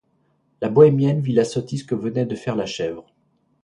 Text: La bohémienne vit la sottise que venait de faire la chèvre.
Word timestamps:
La 0.63 0.69
bohémienne 0.69 1.21
vit 1.21 1.31
la 1.33 1.45
sottise 1.45 1.83
que 1.85 1.93
venait 1.93 2.25
de 2.25 2.35
faire 2.35 2.55
la 2.55 2.65
chèvre. 2.65 3.05